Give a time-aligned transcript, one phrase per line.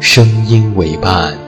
[0.00, 1.39] 声音为伴。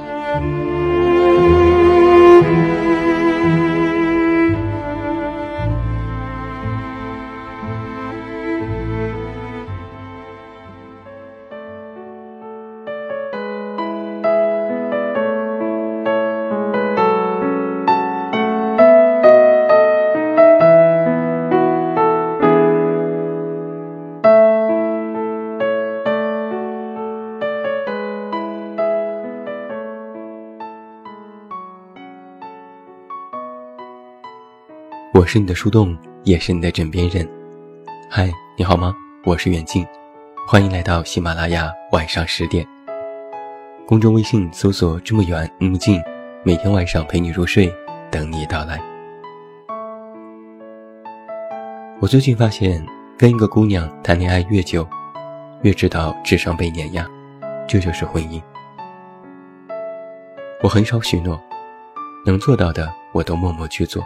[35.22, 37.24] 我是你的树洞，也是你的枕边人。
[38.10, 38.28] 嗨，
[38.58, 38.92] 你好吗？
[39.24, 39.86] 我是远近，
[40.48, 42.66] 欢迎来到喜马拉雅晚上十点。
[43.86, 46.02] 公众微信搜索“这么远那么近”，
[46.42, 47.72] 每天晚上陪你入睡，
[48.10, 48.80] 等你到来。
[52.00, 52.84] 我最近发现，
[53.16, 54.84] 跟一个姑娘谈恋爱越久，
[55.62, 57.06] 越知道智商被碾压，
[57.68, 58.42] 这就是婚姻。
[60.64, 61.40] 我很少许诺，
[62.26, 64.02] 能做到的我都默默去做。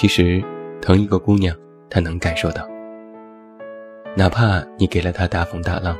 [0.00, 0.40] 其实，
[0.80, 1.52] 疼一个姑娘，
[1.90, 2.64] 她能感受到。
[4.14, 5.98] 哪怕你给了她大风大浪，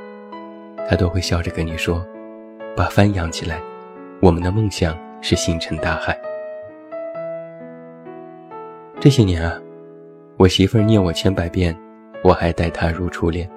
[0.88, 2.06] 她都会笑着跟你说
[2.78, 3.60] ：“把帆扬起来，
[4.22, 6.16] 我们的梦想是星辰大海。”
[9.00, 9.58] 这些年啊，
[10.36, 11.76] 我媳妇儿念我千百遍，
[12.22, 13.50] 我还待她如初恋。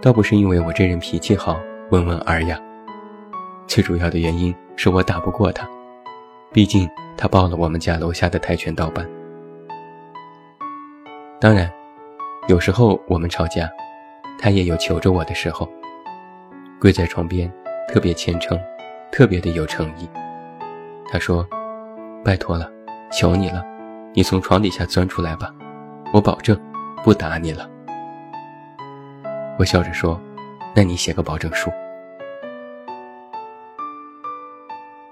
[0.00, 1.58] 倒不是因为我这人脾气好、
[1.90, 2.56] 温文尔雅，
[3.66, 5.68] 最主要的原因是我打不过她，
[6.56, 9.06] 毕竟他报了我们家楼下的跆拳道班。
[11.38, 11.70] 当然，
[12.48, 13.68] 有时候我们吵架，
[14.38, 15.68] 他也有求着我的时候，
[16.80, 17.52] 跪在床边，
[17.88, 18.58] 特别虔诚，
[19.12, 20.08] 特别的有诚意。
[21.10, 21.46] 他说
[22.24, 22.72] ：“拜托了，
[23.12, 23.62] 求你了，
[24.14, 25.54] 你从床底下钻出来吧，
[26.10, 26.58] 我保证
[27.04, 27.68] 不打你了。”
[29.60, 30.18] 我笑着说
[30.74, 31.70] ：“那你写个保证书。”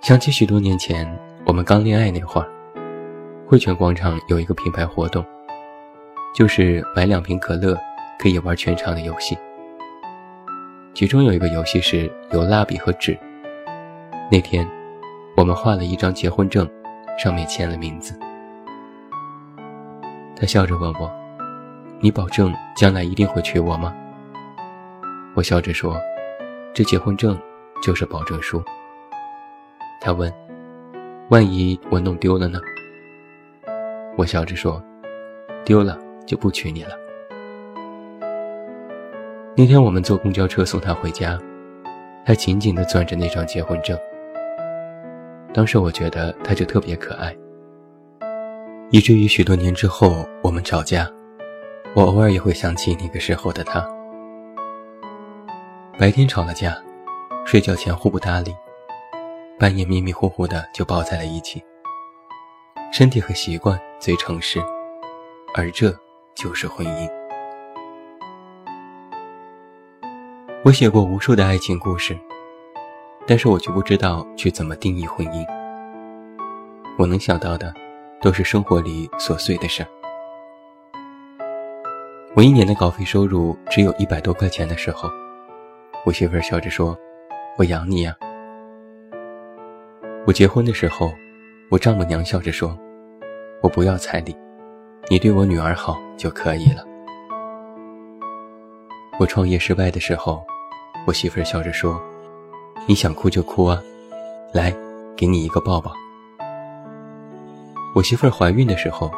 [0.01, 1.07] 想起许多年前
[1.47, 2.49] 我们刚恋爱那会儿，
[3.47, 5.25] 汇泉广场有一个品牌活动。
[6.35, 7.79] 就是买两瓶可乐，
[8.19, 9.39] 可以玩全场的游戏。
[10.95, 13.17] 其中有一个游戏是有蜡笔和纸。
[14.33, 14.67] 那天，
[15.37, 16.69] 我们画了一张结婚证，
[17.19, 18.19] 上面签了名字。
[20.35, 21.09] 他笑着问我
[22.01, 23.95] ：“你保证将来一定会娶我吗？”
[25.37, 25.97] 我笑着说
[26.75, 27.39] ：“这结婚证
[27.81, 28.61] 就是保证书。”
[30.03, 30.33] 他问
[31.31, 32.61] ：“万一我弄丢了呢？”
[34.17, 34.83] 我笑着说
[35.65, 36.93] ：“丢了。”就不娶你了。
[39.55, 41.39] 那天我们坐公交车送他回家，
[42.25, 43.95] 他紧紧地攥着那张结婚证。
[45.53, 47.37] 当时我觉得他就特别可爱，
[48.91, 51.07] 以至于许多年之后我们吵架，
[51.95, 53.87] 我偶尔也会想起那个时候的他。
[55.99, 56.75] 白天吵了架，
[57.45, 58.51] 睡觉前互不搭理，
[59.65, 61.65] 半夜迷迷糊糊的就抱在了一起。
[62.93, 64.63] 身体和习惯最诚实，
[65.55, 65.91] 而这。
[66.35, 67.09] 就是婚姻。
[70.65, 72.19] 我写过无数的爱情故事，
[73.27, 75.47] 但是我却不知道去怎么定义婚姻。
[76.99, 77.73] 我能想到的，
[78.21, 79.89] 都是生活里琐碎的事儿。
[82.35, 85.09] 我一年的稿费收入只有一百多块钱的时候，
[86.05, 86.99] 我媳妇儿笑着说
[87.57, 88.15] ：“我养你呀。”
[90.27, 91.13] 我结婚的时候，
[91.71, 92.75] 我丈母娘笑着说
[93.63, 94.35] ：“我不要彩礼。”
[95.11, 96.83] 你对我女儿好就可以了。
[99.21, 100.43] 我创业失败的时候，
[101.07, 102.01] 我媳妇儿笑着说
[102.89, 103.83] ：“你想哭就哭啊，
[104.55, 104.75] 来，
[105.15, 105.93] 给你一个抱抱。”
[107.95, 109.11] 我媳妇儿怀孕的时候，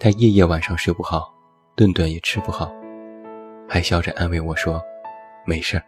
[0.00, 1.30] 她夜夜晚上睡不好，
[1.74, 2.72] 顿顿也吃不好，
[3.68, 4.80] 还笑着安慰我说
[5.44, 5.82] ：“没事儿。”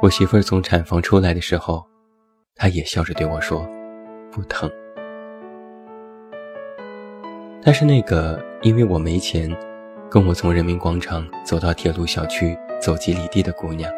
[0.00, 1.86] 我媳妇儿从产房出来的时候，
[2.58, 3.68] 她也笑着对我说
[4.32, 4.70] ：“不疼。”
[7.62, 9.54] 她是那个因为我没钱，
[10.10, 13.92] 跟我从人民广场走到铁路小区走几里地的姑娘。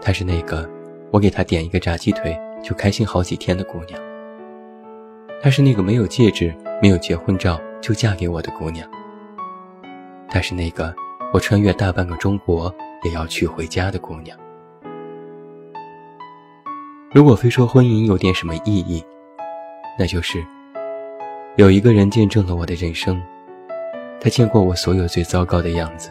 [0.00, 0.68] 她是那个
[1.12, 4.00] 我给她点一个炸鸡腿就开心好几天的姑娘。
[5.40, 6.52] 她是那个没有戒指、
[6.82, 8.88] 没有结婚照就嫁给我的姑娘。
[10.28, 10.92] 她是那个
[11.32, 12.74] 我穿越大半个中国
[13.04, 14.36] 也要娶回家的姑娘。
[17.10, 19.02] 如果非说婚姻有点什么意义，
[19.98, 20.44] 那就是。
[21.56, 23.20] 有一个人见证了我的人生，
[24.20, 26.10] 他见过我所有最糟糕的样子，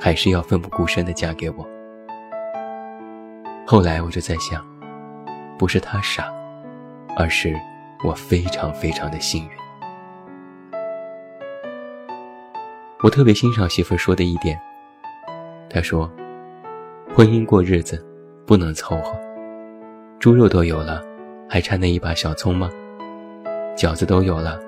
[0.00, 1.68] 还是要奋不顾身的嫁给我。
[3.66, 4.66] 后来我就在想，
[5.58, 6.32] 不是他傻，
[7.16, 7.54] 而是
[8.02, 9.50] 我非常非常的幸运。
[13.02, 14.58] 我特别欣赏媳妇说的一点，
[15.68, 16.10] 她说
[17.14, 18.02] ：“婚姻过日子
[18.46, 19.16] 不能凑合，
[20.24, 21.02] 猪肉都有了，
[21.46, 22.70] 还差那一把小葱吗？
[23.76, 24.58] 饺子都有了。”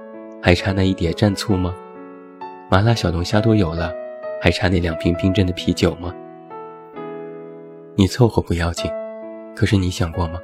[0.43, 1.75] 还差那一碟蘸醋吗？
[2.71, 3.91] 麻辣小龙虾都有了，
[4.39, 6.15] 还差那两瓶冰镇的啤酒吗？
[7.95, 8.91] 你凑合不要紧，
[9.57, 10.39] 可是你想过吗？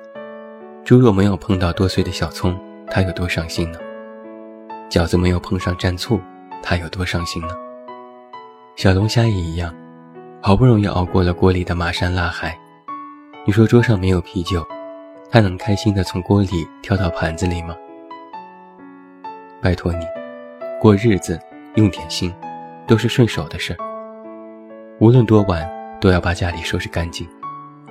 [0.82, 2.58] 猪肉没有碰到剁碎的小葱，
[2.88, 3.79] 他有多伤心呢？
[4.88, 6.19] 饺子没有碰上蘸醋，
[6.62, 7.55] 他有多伤心呢？
[8.76, 9.75] 小龙虾也一样，
[10.41, 12.58] 好不容易熬过了锅里的麻山辣海，
[13.44, 14.67] 你说桌上没有啤酒，
[15.32, 17.75] 他能开心的从锅里跳到盘子里吗？
[19.62, 20.05] 拜托你，
[20.79, 21.40] 过日子
[21.76, 22.31] 用点心，
[22.87, 23.79] 都是顺手的事儿。
[25.00, 25.67] 无论多晚，
[26.02, 27.26] 都要把家里收拾干净，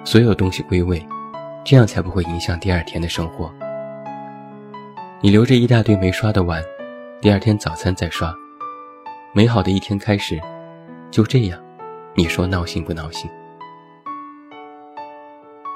[0.03, 1.03] 所有东西归位，
[1.65, 3.51] 这样才不会影响第二天的生活。
[5.19, 6.63] 你留着一大堆没刷的碗，
[7.21, 8.31] 第二天早餐再刷，
[9.33, 10.39] 美好的一天开始，
[11.09, 11.59] 就这样，
[12.13, 13.27] 你说闹心不闹心？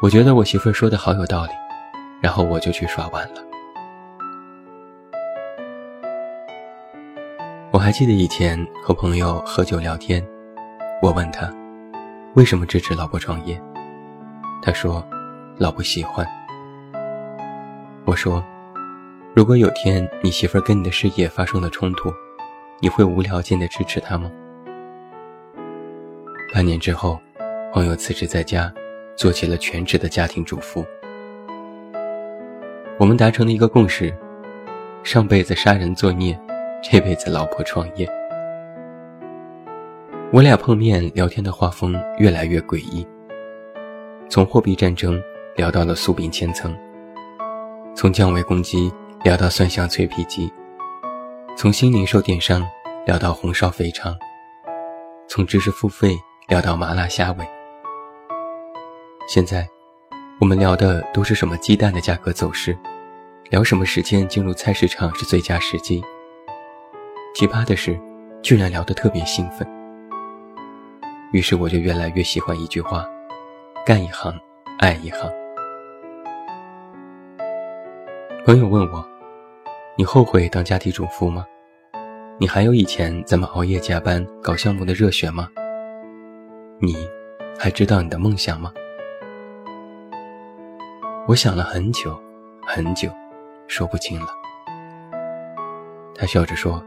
[0.02, 1.52] 我觉得我媳妇说的好有道理，
[2.22, 3.42] 然后我就去刷碗了。
[7.72, 10.24] 我还记得以前和朋友喝酒聊天，
[11.02, 11.52] 我问他
[12.36, 13.60] 为什么支持老婆创业，
[14.62, 15.06] 他说
[15.58, 16.28] 老婆喜欢。
[18.04, 18.44] 我说
[19.34, 22.14] 如果有天你媳妇儿跟你的事业发生了冲突，
[22.80, 24.30] 你会无条件的支持她吗？
[26.54, 27.20] 半年之后，
[27.74, 28.72] 朋友辞职在家，
[29.16, 30.86] 做起了全职的家庭主妇。
[32.98, 34.14] 我们达成了一个共识：
[35.04, 36.40] 上辈子杀人作孽。
[36.88, 38.08] 这辈子老婆创业，
[40.32, 43.04] 我俩碰面聊天的画风越来越诡异。
[44.30, 45.20] 从货币战争
[45.56, 46.78] 聊到了酥饼千层，
[47.96, 48.92] 从降维攻击
[49.24, 50.48] 聊到蒜香脆皮鸡，
[51.58, 52.64] 从新零售电商
[53.08, 54.16] 聊到红烧肥肠，
[55.28, 56.16] 从知识付费
[56.48, 57.55] 聊到麻辣虾尾。
[59.28, 59.68] 现在，
[60.40, 62.78] 我们聊的都是什么鸡蛋的价格走势，
[63.50, 66.04] 聊什么时间进入菜市场是最佳时机。
[67.34, 68.00] 奇葩的是，
[68.44, 69.68] 居然聊得特别兴奋。
[71.32, 73.04] 于是我就越来越喜欢一句话：
[73.84, 74.32] 干一行，
[74.78, 75.28] 爱一行。
[78.46, 79.04] 朋友问我
[79.98, 81.44] ：“你后悔当家庭主妇吗？
[82.40, 85.50] 你还有以前咱们熬夜加班搞项目的热血吗？
[86.80, 86.96] 你
[87.58, 88.72] 还知道你的梦想吗？”
[91.28, 92.22] 我想了很久，
[92.68, 93.10] 很久，
[93.68, 94.28] 说不清了。
[96.14, 96.84] 他笑着说。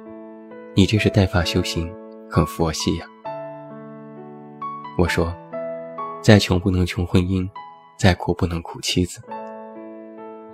[0.76, 1.92] 你这是带发修行，
[2.30, 3.07] 很佛系呀。
[4.97, 5.35] 我说，
[6.23, 7.49] 再穷不能穷婚姻，
[7.99, 9.21] 再苦不能苦妻子。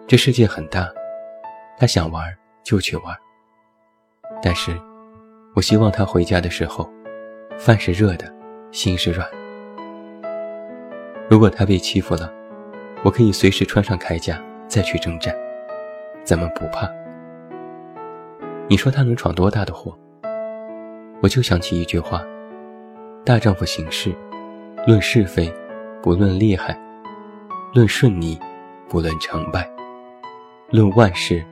[0.07, 0.89] 这世界很大，
[1.77, 2.25] 他想玩
[2.63, 3.15] 就去玩。
[4.43, 4.81] 但是，
[5.55, 6.91] 我希望他回家的时候，
[7.59, 8.35] 饭是热的，
[8.73, 9.29] 心是软。
[11.29, 12.33] 如果他被欺负了，
[13.05, 15.37] 我可以随时穿上铠甲再去征战，
[16.25, 16.89] 咱们不怕。
[18.67, 19.95] 你说他能闯多大的祸？
[21.21, 22.25] 我就想起一句话：
[23.23, 24.15] 大丈夫行事，
[24.87, 25.53] 论是非，
[26.03, 26.75] 不论厉害；
[27.75, 28.41] 论顺逆，
[28.89, 29.61] 不论成败；
[30.71, 31.45] 论万事，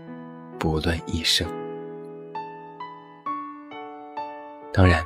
[0.58, 1.46] 不论一生。
[4.72, 5.04] 当然，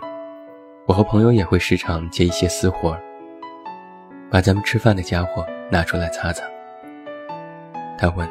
[0.86, 2.96] 我和朋友也会时常接一些私活，
[4.30, 6.44] 把咱们吃饭的家伙拿出来擦擦。
[7.99, 8.28] 他问：“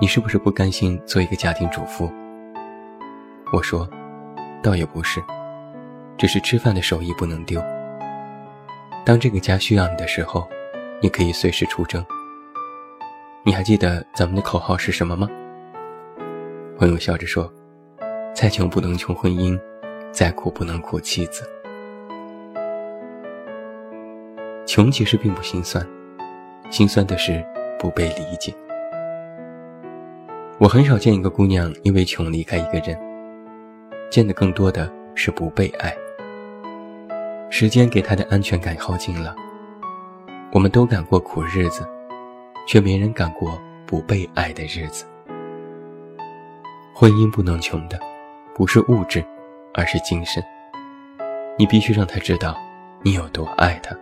[0.00, 2.10] 你是不是不甘心做一个家庭主妇？”
[3.52, 3.88] 我说。
[4.60, 5.22] 倒也不是，
[6.16, 7.62] 只是吃饭的手艺不能丢。
[9.06, 10.48] 当这个家需要你的时候，
[11.00, 12.04] 你可以随时出征。
[13.44, 15.28] 你还记得咱们的口号是什么吗？
[16.76, 17.48] 朋友笑着说
[18.34, 19.56] ：“再穷不能穷婚姻，
[20.10, 21.48] 再苦不能苦妻子。”
[24.66, 25.86] 穷其实并不心酸，
[26.70, 27.44] 心酸的是
[27.78, 28.54] 不被理解。
[30.58, 32.98] 我很少见一个姑娘因为穷离开一个人，
[34.10, 35.94] 见的更多的是不被爱。
[37.50, 39.34] 时间给她的安全感耗尽了，
[40.52, 41.86] 我们都敢过苦日子，
[42.66, 45.06] 却没人敢过不被爱的日子。
[46.92, 47.98] 婚姻不能穷的，
[48.54, 49.24] 不是物质，
[49.72, 50.42] 而是精神。
[51.56, 52.56] 你必须让他知道，
[53.02, 53.96] 你有多爱他。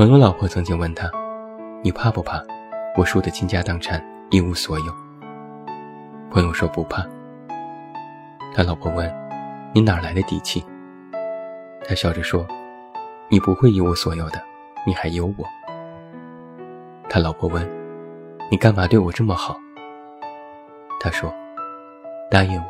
[0.00, 1.10] 朋友老婆曾经问他
[1.84, 2.42] ：“你怕不怕？
[2.96, 4.86] 我输得倾家荡产，一无所有。”
[6.32, 7.06] 朋友说：“不怕。”
[8.56, 9.14] 他老婆问
[9.74, 10.64] ：“你哪来的底气？”
[11.86, 12.48] 他笑着说
[13.28, 14.42] ：“你不会一无所有的，
[14.86, 15.44] 你还有我。”
[17.06, 17.70] 他老婆问
[18.50, 19.54] ：“你干嘛对我这么好？”
[20.98, 21.30] 他说
[22.32, 22.68] ：“答应我。”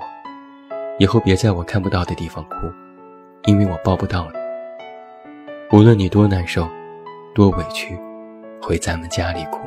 [0.98, 2.56] 以后别在我看不到的地方哭，
[3.44, 5.78] 因为我抱不到你。
[5.78, 6.68] 无论你多难受，
[7.32, 7.96] 多委屈，
[8.60, 9.60] 回咱们家里哭。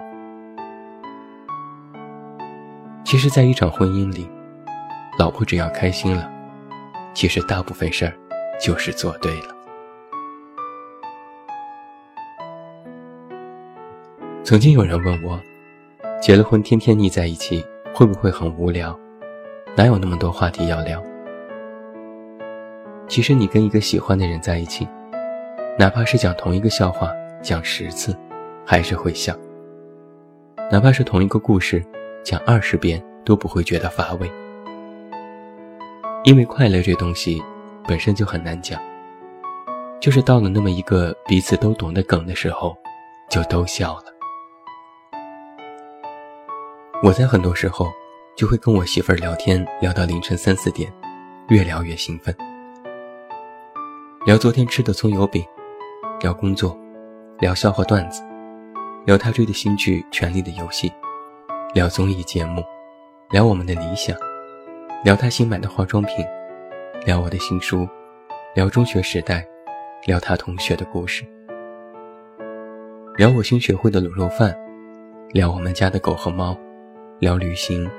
[3.05, 4.29] 其实，在一场婚姻里，
[5.17, 6.29] 老婆只要开心了，
[7.13, 8.13] 其实大部分事儿
[8.59, 9.55] 就是做对了。
[14.43, 15.39] 曾经有人问我，
[16.21, 17.65] 结了婚天天腻在一起，
[17.95, 18.97] 会不会很无聊？
[19.77, 21.01] 哪有那么多话题要聊？
[23.07, 24.85] 其实你跟一个喜欢的人在一起，
[25.79, 27.09] 哪怕是讲同一个笑话
[27.43, 28.17] 讲十次，
[28.65, 29.35] 还是会笑；
[30.71, 31.83] 哪怕是同一个故事
[32.23, 34.31] 讲二十遍都不会觉得乏味。
[36.23, 37.43] 因为快乐这东西
[37.85, 38.81] 本身就很难讲，
[39.99, 42.73] 就是到了那么一个彼此都懂的梗的时候，
[43.29, 44.05] 就都笑了。
[47.03, 47.91] 我在很多时候
[48.37, 50.89] 就会跟我媳妇儿聊天，聊到凌晨三四点，
[51.49, 52.33] 越聊越兴奋。
[54.25, 55.43] 聊昨天吃的葱油饼，
[56.21, 56.79] 聊工作，
[57.39, 58.21] 聊笑话段子，
[59.05, 60.87] 聊他追的新剧《权力的游戏》，
[61.73, 62.63] 聊综艺节目，
[63.31, 64.15] 聊我们的理想，
[65.03, 66.25] 聊他新买的化妆品，
[67.05, 67.87] 聊我的新书，
[68.53, 69.45] 聊中学时代，
[70.05, 71.25] 聊他同学的故事，
[73.17, 74.55] 聊我新学会的卤肉饭，
[75.31, 76.55] 聊我们家的狗和猫，
[77.19, 77.89] 聊旅行，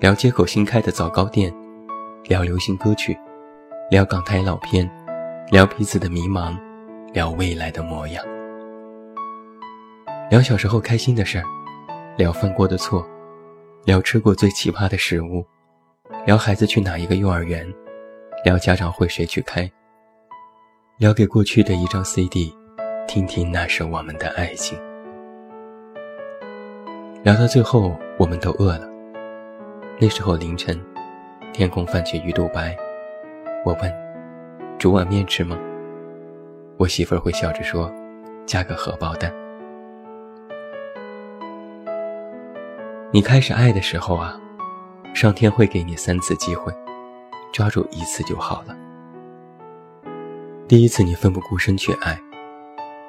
[0.00, 1.52] 聊街口新开的早糕店，
[2.24, 3.16] 聊流行歌曲，
[3.90, 4.90] 聊港台老片。
[5.50, 6.56] 聊彼此的迷茫，
[7.12, 8.24] 聊未来的模样，
[10.34, 11.44] 聊小时候开心的事儿，
[12.16, 13.08] 聊犯过的错，
[13.84, 15.46] 聊吃过最奇葩的食物，
[16.26, 17.64] 聊孩子去哪一个幼儿园，
[18.44, 19.70] 聊家长会谁去开，
[20.98, 22.52] 聊给过去的一张 CD，
[23.06, 24.76] 听听那是我们的爱情。
[27.22, 28.90] 聊到最后，我们都饿了。
[30.00, 30.76] 那时候凌晨，
[31.52, 32.76] 天空泛起鱼肚白，
[33.64, 33.94] 我问。
[34.80, 35.56] 煮碗面吃吗？
[36.76, 37.88] 我媳妇儿会笑着说
[38.44, 39.32] ：“加个荷包蛋。”
[43.14, 44.36] 你开始爱的时候啊，
[45.14, 46.74] 上天会给你三次机会，
[47.52, 48.76] 抓住一次就好了。
[50.66, 52.20] 第一次你奋不顾身去爱，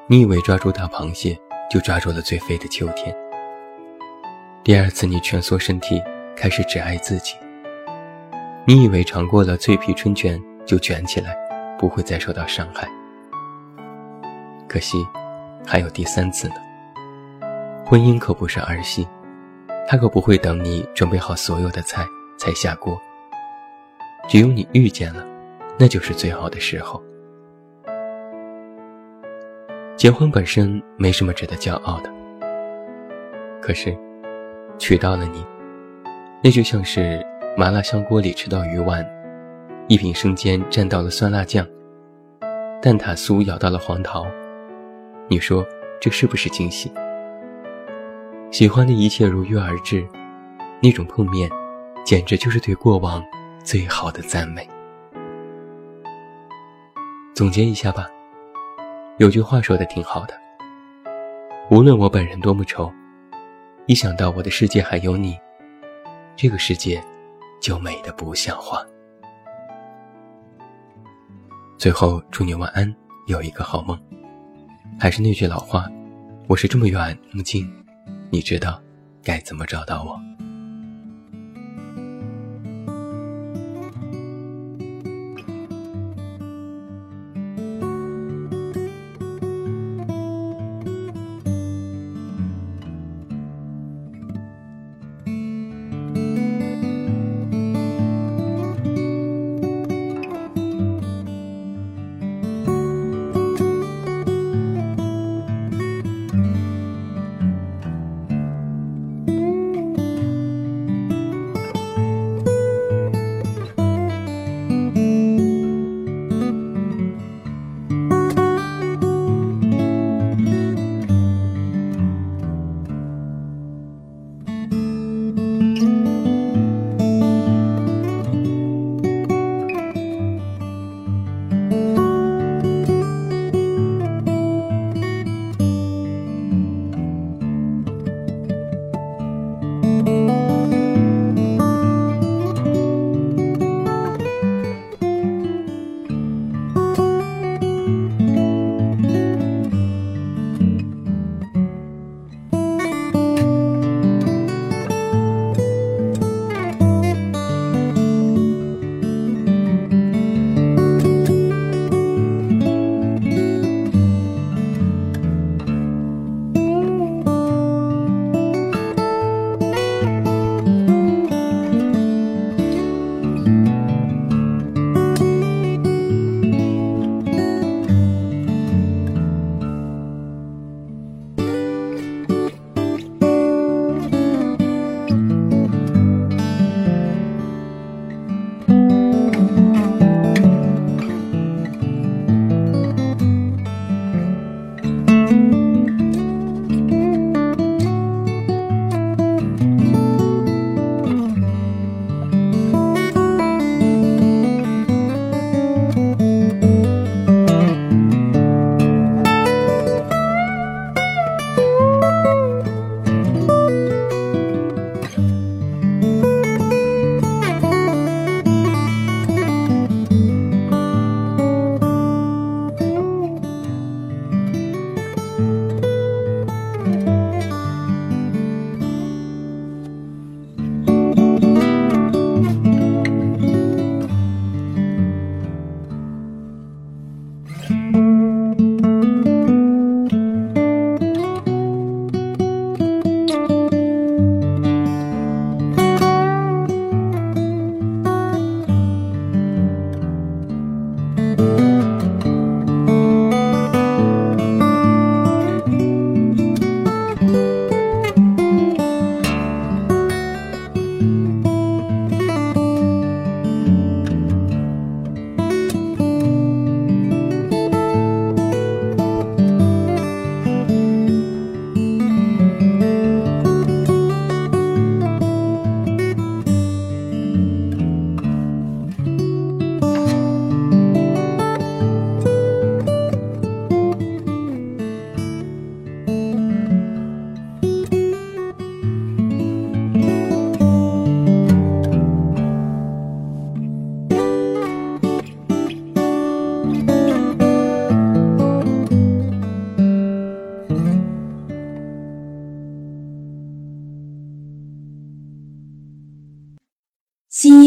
[0.06, 1.36] 你以为抓住大螃蟹
[1.72, 3.18] 就抓住了最肥的秋天。
[4.64, 6.00] 第二次你蜷缩身体，
[6.36, 7.34] 开始只爱自己，
[8.68, 11.36] 你以为尝过了脆皮春卷就卷起来。
[11.80, 12.88] 不会再受到伤害。
[14.68, 15.06] 可惜，
[15.66, 16.56] 还有第三次呢。
[17.86, 19.06] 婚姻可不是儿戏，
[19.88, 22.06] 他可不会等你准备好所有的菜
[22.38, 23.00] 才下锅。
[24.28, 25.26] 只有你遇见了，
[25.78, 27.02] 那就是最好的时候。
[29.96, 32.12] 结婚本身没什么值得骄傲的，
[33.62, 33.96] 可是，
[34.78, 35.46] 娶到了你，
[36.44, 37.26] 那就像是
[37.56, 39.06] 麻辣香锅里吃到鱼丸。
[39.88, 41.66] 一品生煎蘸到了酸辣酱，
[42.82, 44.26] 蛋挞酥咬到了黄桃，
[45.28, 45.64] 你说
[46.02, 46.92] 这是不是惊喜？
[48.56, 50.08] 喜欢的一切如约而至，
[50.82, 51.52] 那种碰面，
[52.06, 53.22] 简直就是对过往
[53.66, 54.66] 最好的赞美。
[57.34, 58.08] 总结一下吧，
[59.18, 60.34] 有句话说的挺好的：
[61.70, 62.90] 无论我本人多么丑，
[63.88, 65.38] 一想到我的世界还有你，
[66.38, 67.04] 这个世界
[67.60, 68.82] 就美得不像话。
[71.78, 72.96] 最后，祝你晚安，
[73.28, 74.02] 有一个好梦。
[74.98, 75.92] 还是那句老话，
[76.48, 77.70] 我是这么远那么近，
[78.30, 78.82] 你知道
[79.24, 80.35] 该怎么找到我。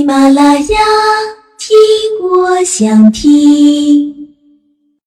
[0.08, 0.78] 马拉雅，
[1.58, 1.68] 听
[2.22, 4.17] 我想听。